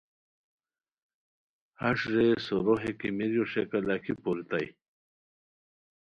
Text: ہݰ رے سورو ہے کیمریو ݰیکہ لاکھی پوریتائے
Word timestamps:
ہݰ 1.81 1.99
رے 2.13 2.27
سورو 2.45 2.75
ہے 2.81 2.91
کیمریو 2.99 3.43
ݰیکہ 3.51 3.79
لاکھی 3.87 4.13
پوریتائے 4.23 4.67